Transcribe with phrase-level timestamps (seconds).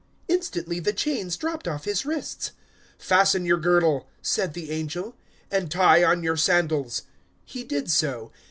[0.27, 2.53] Instantly the chains dropped off his wrists.
[2.97, 5.15] 012:008 "Fasten your girdle," said the angel,
[5.51, 7.03] "and tie on your sandals."
[7.45, 8.31] He did so.